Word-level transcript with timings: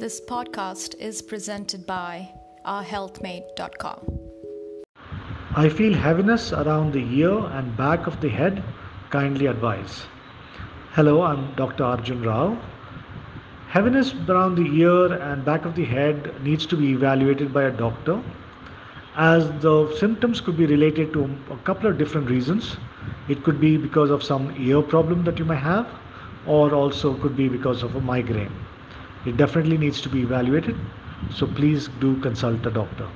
This 0.00 0.20
podcast 0.20 0.94
is 1.00 1.20
presented 1.22 1.84
by 1.84 2.32
ourhealthmate.com. 2.64 3.98
I 5.56 5.68
feel 5.68 5.92
heaviness 5.92 6.52
around 6.52 6.92
the 6.92 7.02
ear 7.18 7.32
and 7.32 7.76
back 7.76 8.06
of 8.06 8.20
the 8.20 8.28
head. 8.28 8.62
Kindly 9.10 9.46
advise. 9.46 10.06
Hello, 10.92 11.22
I'm 11.22 11.52
Dr. 11.56 11.82
Arjun 11.82 12.22
Rao. 12.22 12.56
Heaviness 13.70 14.14
around 14.28 14.54
the 14.54 14.70
ear 14.82 15.14
and 15.14 15.44
back 15.44 15.64
of 15.64 15.74
the 15.74 15.84
head 15.84 16.32
needs 16.44 16.64
to 16.66 16.76
be 16.76 16.92
evaluated 16.92 17.52
by 17.52 17.64
a 17.64 17.72
doctor 17.72 18.22
as 19.16 19.50
the 19.62 19.92
symptoms 19.98 20.40
could 20.40 20.56
be 20.56 20.66
related 20.66 21.12
to 21.14 21.24
a 21.50 21.56
couple 21.64 21.90
of 21.90 21.98
different 21.98 22.30
reasons. 22.30 22.76
It 23.28 23.42
could 23.42 23.60
be 23.60 23.76
because 23.76 24.10
of 24.10 24.22
some 24.22 24.54
ear 24.60 24.80
problem 24.80 25.24
that 25.24 25.40
you 25.40 25.44
may 25.44 25.56
have, 25.56 25.88
or 26.46 26.72
also 26.72 27.14
could 27.14 27.36
be 27.36 27.48
because 27.48 27.82
of 27.82 27.96
a 27.96 28.00
migraine. 28.00 28.54
It 29.24 29.36
definitely 29.36 29.78
needs 29.78 30.00
to 30.02 30.08
be 30.08 30.20
evaluated, 30.22 30.76
so 31.28 31.46
please 31.46 31.88
do 31.88 32.16
consult 32.20 32.66
a 32.66 32.70
doctor. 32.70 33.08